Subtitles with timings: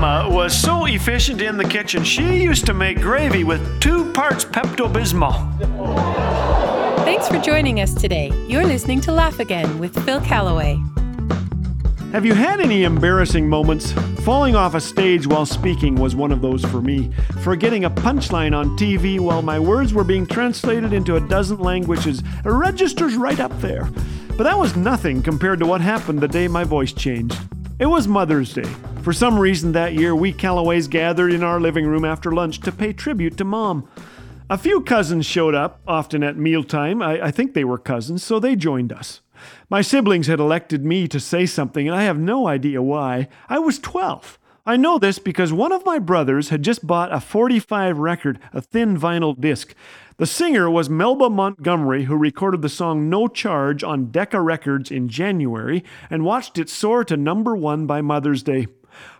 [0.00, 4.44] mama was so efficient in the kitchen, she used to make gravy with two parts
[4.44, 5.34] Pepto Bismol.
[7.04, 8.30] Thanks for joining us today.
[8.46, 10.80] You're listening to Laugh Again with Phil Callaway.
[12.12, 13.90] Have you had any embarrassing moments?
[14.24, 17.10] Falling off a stage while speaking was one of those for me.
[17.40, 22.22] Forgetting a punchline on TV while my words were being translated into a dozen languages
[22.44, 23.90] it registers right up there.
[24.36, 27.36] But that was nothing compared to what happened the day my voice changed.
[27.80, 28.70] It was Mother's Day.
[29.08, 32.70] For some reason that year, we Callaways gathered in our living room after lunch to
[32.70, 33.88] pay tribute to Mom.
[34.50, 37.00] A few cousins showed up, often at mealtime.
[37.00, 39.22] I, I think they were cousins, so they joined us.
[39.70, 43.28] My siblings had elected me to say something, and I have no idea why.
[43.48, 44.38] I was 12.
[44.66, 48.60] I know this because one of my brothers had just bought a 45 record, a
[48.60, 49.74] thin vinyl disc.
[50.18, 55.08] The singer was Melba Montgomery, who recorded the song No Charge on Decca Records in
[55.08, 58.66] January and watched it soar to number one by Mother's Day.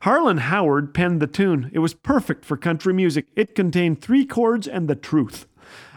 [0.03, 1.71] Harlan Howard penned the tune.
[1.73, 3.27] It was perfect for country music.
[3.37, 5.47] It contained three chords and the truth.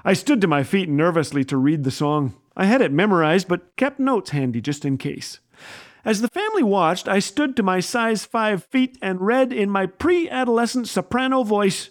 [0.03, 2.33] I stood to my feet nervously to read the song.
[2.57, 5.39] I had it memorized, but kept notes handy just in case.
[6.03, 9.85] As the family watched, I stood to my size five feet and read in my
[9.85, 11.90] pre adolescent soprano voice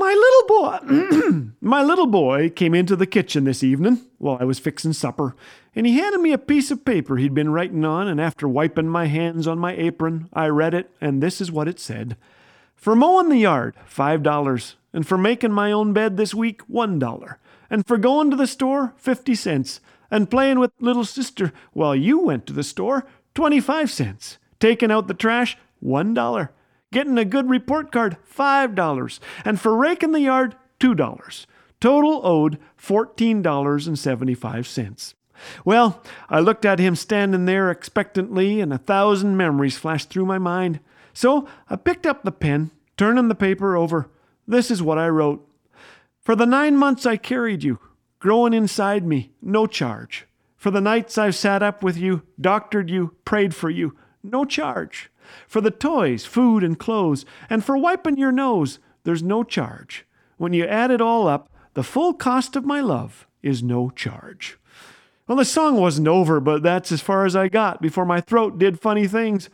[0.00, 4.58] My little boy, my little boy came into the kitchen this evening while I was
[4.58, 5.36] fixing supper,
[5.76, 8.88] and he handed me a piece of paper he'd been writing on, and after wiping
[8.88, 12.16] my hands on my apron, I read it, and this is what it said.
[12.74, 16.98] For mowing the yard, five dollars, and for making my own bed this week, one
[16.98, 17.38] dollar
[17.70, 22.18] and for going to the store, 50 cents, and playing with little sister while you
[22.18, 26.48] went to the store, 25 cents, taking out the trash, $1,
[26.92, 31.46] getting a good report card, $5, and for raking the yard, $2.
[31.80, 35.14] Total owed $14.75.
[35.64, 40.38] Well, I looked at him standing there expectantly, and a thousand memories flashed through my
[40.38, 40.80] mind.
[41.14, 44.08] So I picked up the pen, turning the paper over.
[44.46, 45.46] This is what I wrote.
[46.20, 47.78] For the nine months I carried you,
[48.18, 50.26] growing inside me, no charge.
[50.56, 55.10] For the nights I've sat up with you, doctored you, prayed for you, no charge.
[55.46, 60.06] For the toys, food, and clothes, and for wiping your nose, there's no charge.
[60.36, 64.58] When you add it all up, the full cost of my love is no charge.
[65.26, 68.58] Well, the song wasn't over, but that's as far as I got before my throat
[68.58, 69.48] did funny things.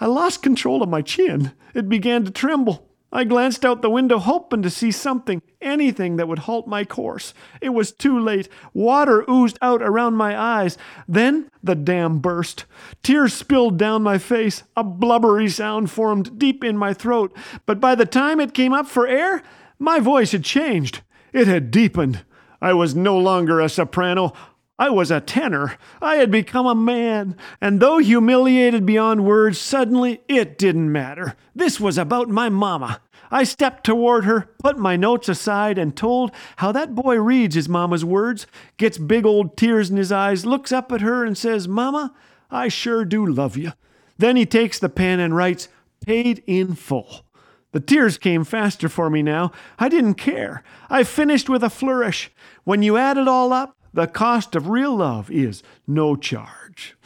[0.00, 1.52] I lost control of my chin.
[1.72, 2.88] It began to tremble.
[3.16, 7.32] I glanced out the window, hoping to see something, anything that would halt my course.
[7.60, 8.48] It was too late.
[8.72, 10.76] Water oozed out around my eyes.
[11.06, 12.64] Then the dam burst.
[13.04, 14.64] Tears spilled down my face.
[14.76, 17.32] A blubbery sound formed deep in my throat.
[17.66, 19.44] But by the time it came up for air,
[19.78, 21.02] my voice had changed.
[21.32, 22.24] It had deepened.
[22.60, 24.32] I was no longer a soprano.
[24.76, 25.76] I was a tenor.
[26.02, 27.36] I had become a man.
[27.60, 31.36] And though humiliated beyond words, suddenly it didn't matter.
[31.54, 33.00] This was about my mama.
[33.30, 37.68] I stepped toward her, put my notes aside, and told how that boy reads his
[37.68, 38.46] mama's words,
[38.76, 42.14] gets big old tears in his eyes, looks up at her, and says, Mama,
[42.50, 43.72] I sure do love you.
[44.18, 45.68] Then he takes the pen and writes,
[46.06, 47.24] Paid in full.
[47.72, 49.50] The tears came faster for me now.
[49.78, 50.62] I didn't care.
[50.88, 52.30] I finished with a flourish.
[52.62, 56.96] When you add it all up, the cost of real love is no charge.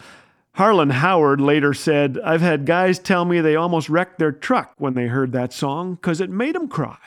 [0.59, 4.95] Harlan Howard later said, I've had guys tell me they almost wrecked their truck when
[4.95, 6.99] they heard that song because it made them cry.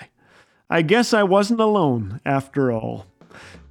[0.69, 3.07] I guess I wasn't alone after all.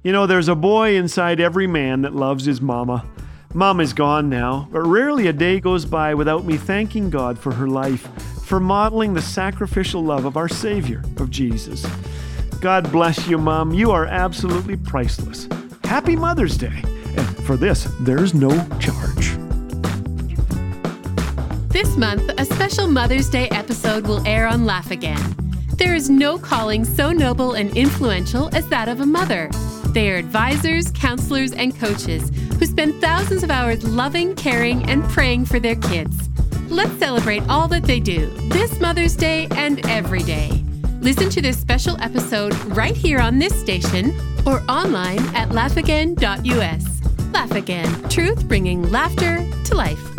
[0.03, 3.07] You know, there's a boy inside every man that loves his mama.
[3.55, 7.51] Mom is gone now, but rarely a day goes by without me thanking God for
[7.51, 8.07] her life,
[8.43, 11.87] for modeling the sacrificial love of our Savior, of Jesus.
[12.59, 13.73] God bless you, Mom.
[13.73, 15.49] You are absolutely priceless.
[15.85, 16.83] Happy Mother's Day.
[17.17, 19.10] And for this, there's no charge.
[21.81, 25.35] This month, a special Mother's Day episode will air on Laugh Again.
[25.77, 29.49] There is no calling so noble and influential as that of a mother.
[29.87, 35.45] They are advisors, counselors, and coaches who spend thousands of hours loving, caring, and praying
[35.45, 36.29] for their kids.
[36.69, 40.63] Let's celebrate all that they do this Mother's Day and every day.
[40.99, 44.13] Listen to this special episode right here on this station
[44.45, 47.33] or online at laughagain.us.
[47.33, 50.10] Laugh Again, truth bringing laughter to life.